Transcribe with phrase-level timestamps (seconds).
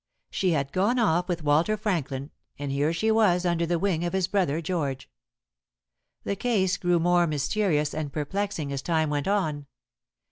[0.31, 4.13] She had gone off with Walter Franklin, and here she was under the wing of
[4.13, 5.07] his brother George.
[6.23, 9.67] The case grew more mysterious and perplexing as time went on.